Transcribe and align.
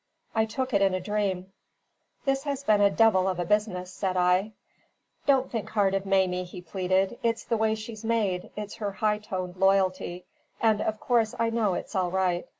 I 0.33 0.45
took 0.45 0.73
it 0.73 0.81
in 0.81 0.95
a 0.95 0.99
dream. 0.99 1.53
"This 2.25 2.41
has 2.45 2.63
been 2.63 2.81
a 2.81 2.89
devil 2.89 3.27
of 3.29 3.39
a 3.39 3.45
business," 3.45 3.93
said 3.93 4.17
I. 4.17 4.53
"Don't 5.27 5.51
think 5.51 5.69
hard 5.69 5.93
of 5.93 6.07
Mamie," 6.07 6.43
he 6.45 6.59
pleaded. 6.59 7.19
"It's 7.21 7.43
the 7.43 7.55
way 7.57 7.75
she's 7.75 8.03
made; 8.03 8.49
it's 8.55 8.77
her 8.77 8.93
high 8.93 9.19
toned 9.19 9.57
loyalty. 9.57 10.25
And 10.59 10.81
of 10.81 10.99
course 10.99 11.35
I 11.37 11.51
know 11.51 11.75
it's 11.75 11.93
all 11.93 12.09
right. 12.09 12.47